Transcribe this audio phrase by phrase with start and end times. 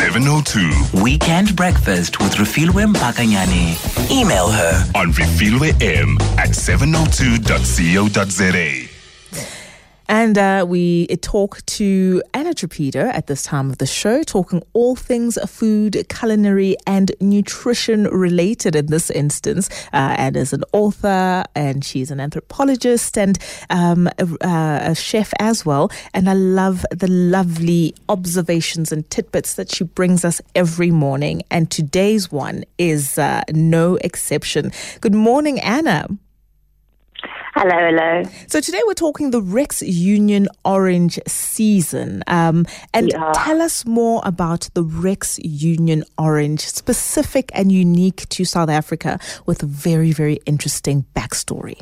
[0.00, 3.76] 702 Weekend Breakfast with Refilwe Mpakanyani.
[4.10, 4.84] Email her.
[4.94, 8.89] on Refilwe M at 702.co.za.
[10.10, 14.96] And uh, we talk to Anna Trapido at this time of the show, talking all
[14.96, 19.70] things food, culinary, and nutrition related in this instance.
[19.92, 23.38] Uh, Anna's an author and she's an anthropologist and
[23.70, 24.26] um, a,
[24.90, 25.92] a chef as well.
[26.12, 31.42] And I love the lovely observations and tidbits that she brings us every morning.
[31.52, 34.72] And today's one is uh, no exception.
[35.00, 36.08] Good morning, Anna.
[37.62, 38.22] Hello, hello.
[38.46, 42.24] So today we're talking the Rex Union Orange season.
[42.26, 42.64] Um,
[42.94, 43.32] and Yeah.
[43.34, 49.62] tell us more about the Rex Union Orange, specific and unique to South Africa, with
[49.62, 51.78] a very, very interesting backstory.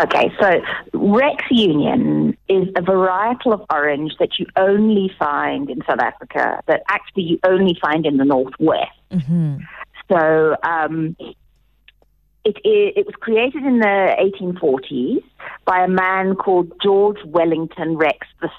[0.00, 0.60] Okay, so
[0.92, 6.84] Rex Union is a varietal of orange that you only find in South Africa, that
[6.88, 8.92] actually you only find in the northwest.
[10.08, 11.16] So um,
[12.56, 15.22] it, it was created in the 1840s
[15.64, 18.50] by a man called George Wellington Rex III.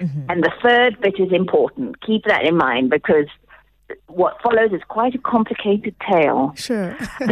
[0.00, 0.30] Mm-hmm.
[0.30, 2.00] And the third bit is important.
[2.02, 3.26] Keep that in mind because
[4.06, 6.52] what follows is quite a complicated tale.
[6.56, 6.96] Sure.
[7.20, 7.26] you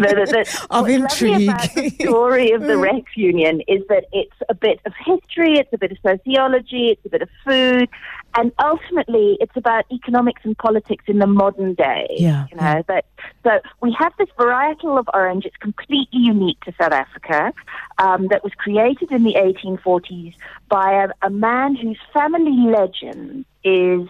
[0.00, 4.34] know, that, that Of lovely about the story of the Rex Union is that it's
[4.48, 7.88] a bit of history, it's a bit of sociology, it's a bit of food,
[8.34, 12.08] and ultimately it's about economics and politics in the modern day.
[12.10, 13.04] Yeah, You know, that
[13.44, 15.44] so we have this varietal of orange.
[15.44, 17.52] It's completely unique to South Africa.
[17.98, 20.34] Um, that was created in the 1840s
[20.68, 24.08] by a, a man whose family legend is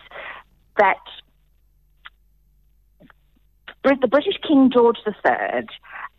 [0.79, 1.01] that
[4.01, 5.67] the British King George III,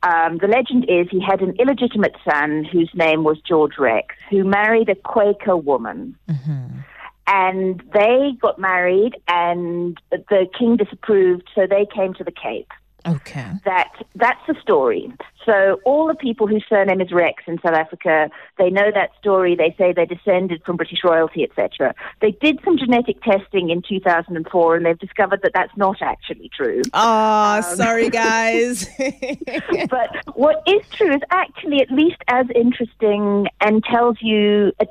[0.03, 4.43] um, the legend is he had an illegitimate son whose name was George Rex, who
[4.43, 6.17] married a Quaker woman.
[7.25, 12.69] And they got married, and the king disapproved, so they came to the Cape.
[13.05, 13.51] Okay.
[13.65, 15.11] That that's the story.
[15.45, 19.55] So all the people whose surname is Rex in South Africa, they know that story.
[19.55, 21.93] They say they're descended from British royalty, etc.
[22.21, 26.81] They did some genetic testing in 2004, and they've discovered that that's not actually true.
[26.93, 28.87] Oh, sorry, guys.
[29.89, 34.85] but what is true is actually at least as interesting and tells you a,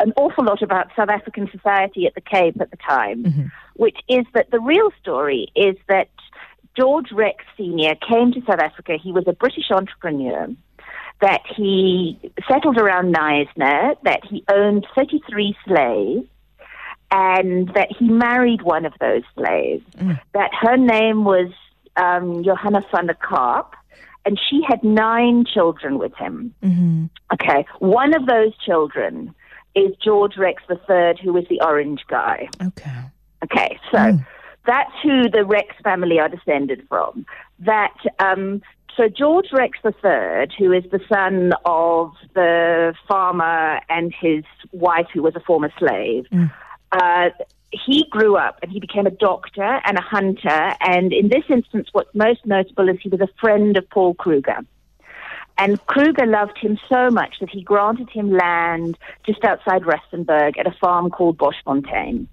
[0.00, 3.46] an awful lot about South African society at the Cape at the time, mm-hmm.
[3.74, 6.08] which is that the real story is that
[6.78, 7.94] George Rex Sr.
[7.96, 8.96] came to South Africa.
[9.02, 10.48] He was a British entrepreneur.
[11.20, 12.16] That he
[12.46, 16.28] settled around Knysna, that he owned 33 slaves,
[17.10, 19.82] and that he married one of those slaves.
[19.96, 20.20] Mm.
[20.34, 21.50] That her name was
[21.96, 23.74] um, Johanna van der Karp,
[24.24, 26.54] and she had nine children with him.
[26.62, 27.06] Mm-hmm.
[27.32, 29.34] Okay, one of those children
[29.74, 32.48] is George Rex III, who was the orange guy.
[32.62, 33.02] okay.
[33.44, 34.26] Okay, so mm.
[34.66, 37.26] That's who the Rex family are descended from.
[37.60, 38.62] That um,
[38.96, 45.22] so George Rex III, who is the son of the farmer and his wife, who
[45.22, 46.26] was a former slave.
[46.90, 47.30] Uh,
[47.70, 50.74] he grew up and he became a doctor and a hunter.
[50.80, 54.60] And in this instance, what's most notable is he was a friend of Paul Kruger.
[55.58, 58.96] And Kruger loved him so much that he granted him land
[59.26, 62.26] just outside Rustenburg at a farm called Boschfontein.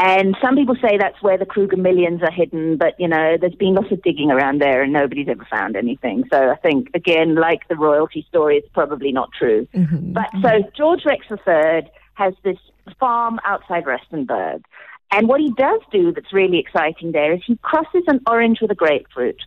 [0.00, 3.56] And some people say that's where the Kruger millions are hidden, but you know, there's
[3.56, 6.22] been lots of digging around there and nobody's ever found anything.
[6.32, 9.66] So I think, again, like the royalty story, it's probably not true.
[9.74, 10.12] Mm-hmm.
[10.12, 12.58] But so George Rex III has this
[13.00, 14.62] farm outside Rustenburg.
[15.10, 18.70] And what he does do that's really exciting there is he crosses an orange with
[18.70, 19.42] a grapefruit.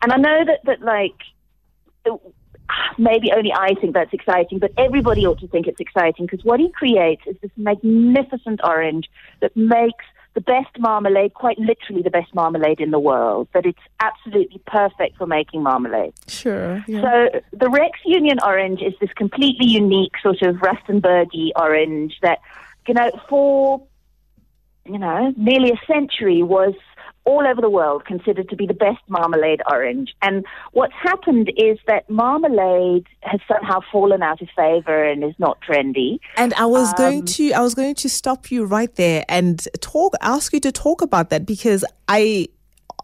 [0.00, 1.16] And I know that, that like,
[2.98, 6.60] maybe only I think that's exciting, but everybody ought to think it's exciting because what
[6.60, 9.08] he creates is this magnificent orange
[9.40, 10.04] that makes
[10.34, 15.16] the best marmalade, quite literally the best marmalade in the world, that it's absolutely perfect
[15.16, 16.12] for making marmalade.
[16.28, 16.84] Sure.
[16.86, 17.00] Yeah.
[17.00, 22.38] So the Rex Union orange is this completely unique sort of Rustenburgy orange that,
[22.86, 23.82] you know, for,
[24.84, 26.74] you know, nearly a century was
[27.28, 30.08] all over the world considered to be the best marmalade orange.
[30.22, 30.36] And
[30.72, 36.18] what's happened is that marmalade has somehow fallen out of favor and is not trendy.
[36.36, 39.54] And I was Um, going to I was going to stop you right there and
[39.80, 42.48] talk ask you to talk about that because I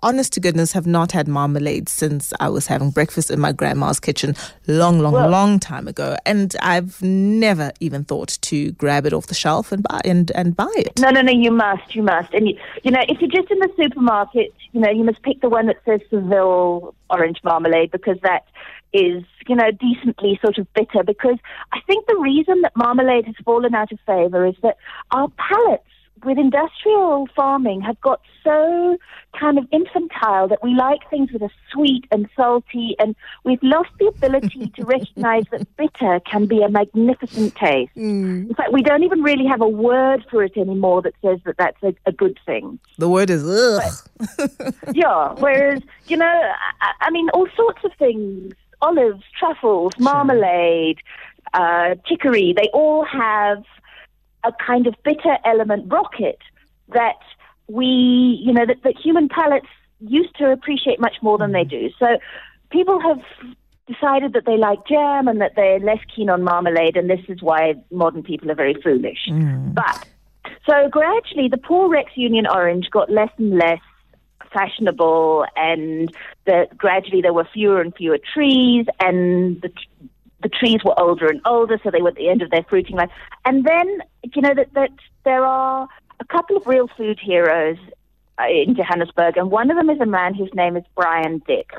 [0.02, 3.98] honest to goodness have not had marmalade since I was having breakfast in my grandma's
[3.98, 4.36] kitchen
[4.66, 9.28] long long Well- long time ago and I've never even thought to grab it off
[9.28, 11.00] the shelf and buy and, and buy it.
[11.00, 12.34] No, no, no, you must, you must.
[12.34, 15.40] And, you, you know, if you're just in the supermarket, you know, you must pick
[15.40, 18.44] the one that says Seville orange marmalade because that
[18.92, 21.02] is, you know, decently sort of bitter.
[21.02, 21.38] Because
[21.72, 24.76] I think the reason that marmalade has fallen out of favor is that
[25.12, 25.82] our palates,
[26.24, 28.96] with industrial farming have got so
[29.38, 33.90] kind of infantile that we like things that are sweet and salty, and we've lost
[33.98, 37.94] the ability to recognize that bitter can be a magnificent taste.
[37.96, 38.48] Mm.
[38.48, 41.56] In fact, we don't even really have a word for it anymore that says that
[41.56, 42.78] that's a, a good thing.
[42.98, 43.82] The word is ugh.
[44.92, 50.98] yeah, whereas, you know, I, I mean, all sorts of things olives, truffles, marmalade,
[51.54, 53.64] uh, chicory, they all have
[54.44, 56.38] a kind of bitter element rocket
[56.92, 57.20] that
[57.68, 59.66] we, you know, that, that human palates
[60.00, 61.70] used to appreciate much more than they mm.
[61.70, 61.90] do.
[61.98, 62.18] So
[62.70, 63.20] people have
[63.86, 67.42] decided that they like jam and that they're less keen on marmalade, and this is
[67.42, 69.28] why modern people are very foolish.
[69.28, 69.74] Mm.
[69.74, 70.06] But
[70.66, 73.80] so gradually, the poor Rex Union orange got less and less
[74.52, 76.14] fashionable, and
[76.46, 79.70] the, gradually there were fewer and fewer trees, and the
[80.44, 82.94] the trees were older and older, so they were at the end of their fruiting
[82.94, 83.10] life.
[83.44, 83.98] And then,
[84.32, 84.90] you know, that, that
[85.24, 85.88] there are
[86.20, 87.78] a couple of real food heroes
[88.38, 91.70] uh, in Johannesburg, and one of them is a man whose name is Brian Dick.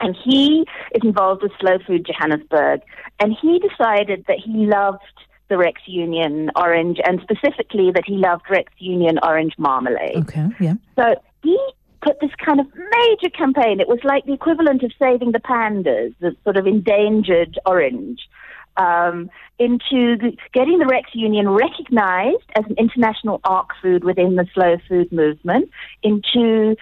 [0.00, 2.80] And he is involved with Slow Food Johannesburg,
[3.20, 5.02] and he decided that he loved
[5.48, 10.16] the Rex Union orange, and specifically that he loved Rex Union orange marmalade.
[10.16, 10.74] Okay, yeah.
[10.96, 11.58] So he
[12.04, 13.80] put this kind of major campaign.
[13.80, 18.28] It was like the equivalent of saving the pandas, the sort of endangered orange,
[18.76, 20.16] um, into
[20.52, 25.70] getting the Rex Union recognized as an international ARC food within the slow food movement,
[26.02, 26.76] into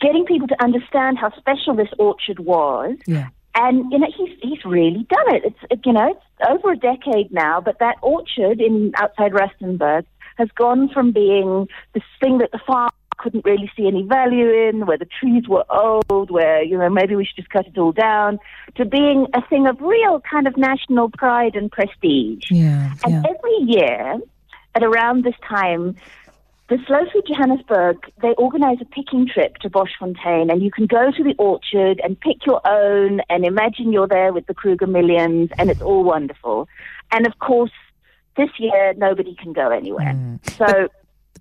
[0.00, 2.96] getting people to understand how special this orchard was.
[3.06, 3.28] Yeah.
[3.54, 5.42] And you know he's he's really done it.
[5.44, 10.04] It's you know it's over a decade now, but that orchard in outside Rustenburg
[10.36, 14.86] has gone from being this thing that the farm couldn't really see any value in,
[14.86, 17.92] where the trees were old, where, you know, maybe we should just cut it all
[17.92, 18.38] down,
[18.76, 22.44] to being a thing of real kind of national pride and prestige.
[22.50, 22.94] Yeah.
[23.04, 23.22] And yeah.
[23.28, 24.18] every year,
[24.74, 25.96] at around this time,
[26.68, 31.10] the Slow Food Johannesburg, they organize a picking trip to Boschfontein, and you can go
[31.10, 35.50] to the orchard and pick your own and imagine you're there with the Kruger Millions,
[35.58, 36.68] and it's all wonderful.
[37.10, 37.72] And of course,
[38.36, 40.12] this year, nobody can go anywhere.
[40.12, 40.50] Mm.
[40.50, 40.88] So,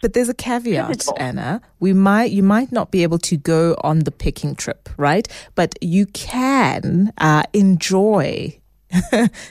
[0.02, 1.62] But there's a caveat, Anna.
[1.80, 5.28] We might you might not be able to go on the picking trip, right?
[5.56, 8.60] But you can uh, enjoy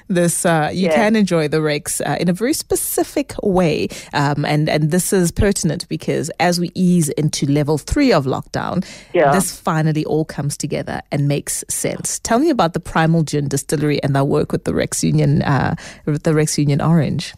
[0.08, 0.46] this.
[0.46, 0.94] Uh, you Yeah.
[0.94, 5.31] can enjoy the Rex uh, in a very specific way, um, and and this is
[5.31, 9.32] pertinent because as we ease into level three of lockdown, Yeah.
[9.32, 12.19] this finally all comes together and makes sense.
[12.20, 15.75] Tell me about the Primal Gin Distillery and their work with the Rex Union, uh,
[16.06, 17.34] with the Rex Union Orange.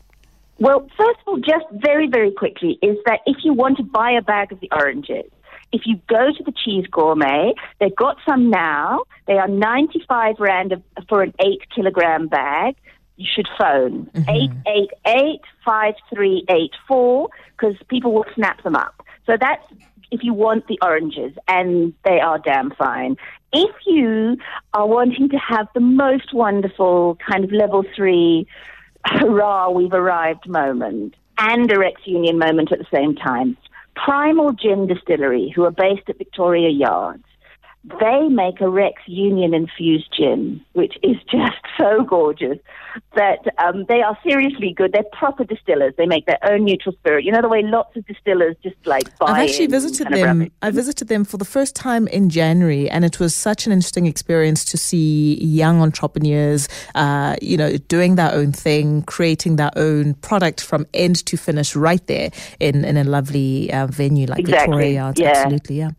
[0.59, 4.11] Well, first of all, just very, very quickly, is that if you want to buy
[4.13, 5.31] a bag of the oranges,
[5.73, 9.05] if you go to the Cheese Gourmet, they've got some now.
[9.27, 12.75] They are 95 Rand for an 8 kilogram bag.
[13.17, 14.31] You should phone mm-hmm.
[14.31, 19.05] 888 5384 because people will snap them up.
[19.27, 19.63] So that's
[20.11, 23.17] if you want the oranges, and they are damn fine.
[23.53, 24.39] If you
[24.73, 28.47] are wanting to have the most wonderful kind of level three,
[29.11, 33.57] hurrah, we've arrived moment, and a Rex Union moment at the same time,
[33.95, 37.25] Primal Gin Distillery, who are based at Victoria Yards,
[37.85, 42.59] they make a Rex Union infused gin, which is just so gorgeous
[43.15, 44.93] that um, they are seriously good.
[44.93, 45.95] They're proper distillers.
[45.97, 47.25] They make their own neutral spirit.
[47.25, 49.27] You know the way lots of distillers just like buy.
[49.27, 50.51] I've actually visited them.
[50.61, 54.07] I visited them for the first time in January, and it was such an interesting
[54.07, 60.15] experience to see young entrepreneurs, uh, you know, doing their own thing, creating their own
[60.15, 64.67] product from end to finish, right there in in a lovely uh, venue like Exactly,
[64.67, 65.21] Victoria Yards.
[65.21, 65.29] yeah.
[65.29, 65.91] Absolutely, yeah.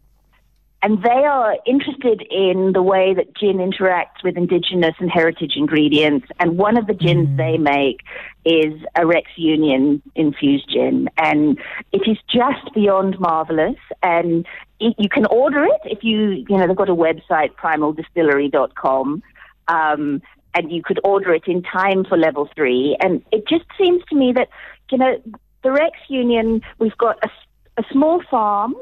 [0.81, 6.27] And they are interested in the way that gin interacts with indigenous and heritage ingredients.
[6.39, 7.99] And one of the gins they make
[8.45, 11.59] is a Rex Union infused gin, and
[11.91, 13.75] it is just beyond marvelous.
[14.01, 14.47] And
[14.79, 19.21] it, you can order it if you, you know, they've got a website, primaldistillery.com.
[19.67, 20.21] Um,
[20.55, 22.97] and you could order it in time for level three.
[23.01, 24.47] And it just seems to me that,
[24.91, 25.21] you know,
[25.61, 27.29] the Rex Union, we've got a,
[27.79, 28.73] a small farm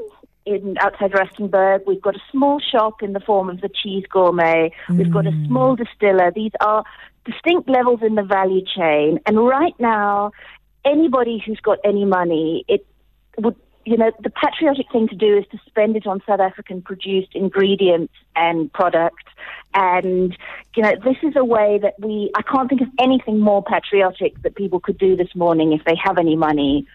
[0.48, 1.82] in outside Rustenburg.
[1.86, 4.72] We've got a small shop in the form of the Cheese Gourmet.
[4.90, 5.48] We've got a mm.
[5.48, 6.32] small distiller.
[6.32, 6.84] These are
[7.26, 9.20] distinct levels in the value chain.
[9.26, 10.32] And right now,
[10.86, 12.86] anybody who's got any money, it
[13.38, 13.56] would
[13.88, 17.30] you know, the patriotic thing to do is to spend it on South African produced
[17.34, 19.24] ingredients and products.
[19.74, 20.38] And,
[20.76, 24.42] you know, this is a way that we, I can't think of anything more patriotic
[24.42, 26.86] that people could do this morning if they have any money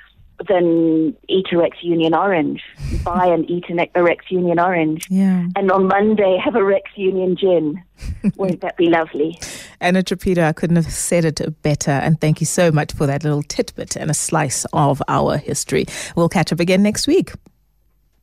[0.48, 2.62] than eat a Rex Union orange.
[3.04, 5.06] Buy and eat a Rex Union orange.
[5.10, 5.46] Yeah.
[5.56, 7.82] And on Monday, have a Rex Union gin.
[8.36, 9.38] Won't that be lovely?
[9.80, 11.90] Anna Trapido, I couldn't have said it better.
[11.90, 15.86] And thank you so much for that little tidbit and a slice of our history.
[16.16, 17.32] We'll catch up again next week.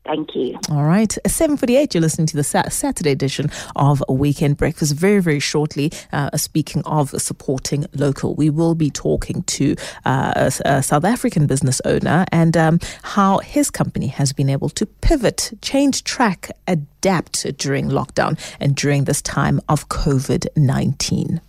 [0.05, 0.57] Thank you.
[0.71, 1.15] All right.
[1.27, 4.95] 7.48, you're listening to the Saturday edition of Weekend Breakfast.
[4.95, 9.75] Very, very shortly, uh, speaking of supporting local, we will be talking to
[10.05, 14.69] uh, a, a, South African business owner and um, how his company has been able
[14.69, 21.41] to pivot, change track, adapt during lockdown and during this time of COVID 19.